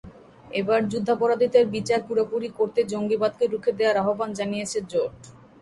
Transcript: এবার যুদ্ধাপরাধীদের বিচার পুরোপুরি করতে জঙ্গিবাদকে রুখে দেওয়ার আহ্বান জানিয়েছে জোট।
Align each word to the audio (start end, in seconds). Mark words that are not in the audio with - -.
এবার 0.51 0.79
যুদ্ধাপরাধীদের 0.91 1.65
বিচার 1.75 1.99
পুরোপুরি 2.07 2.49
করতে 2.59 2.79
জঙ্গিবাদকে 2.91 3.45
রুখে 3.47 3.71
দেওয়ার 3.77 4.01
আহ্বান 4.01 4.29
জানিয়েছে 4.39 4.77
জোট। 4.91 5.13